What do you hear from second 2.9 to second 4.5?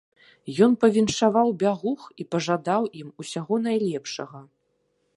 ім усяго найлепшага.